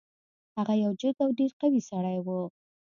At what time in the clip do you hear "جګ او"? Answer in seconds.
1.01-1.29